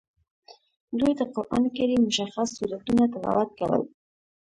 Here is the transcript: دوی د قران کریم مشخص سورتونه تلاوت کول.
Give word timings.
دوی 0.99 1.11
د 1.19 1.21
قران 1.35 1.63
کریم 1.75 2.01
مشخص 2.09 2.47
سورتونه 2.57 3.03
تلاوت 3.13 3.49
کول. 3.59 3.81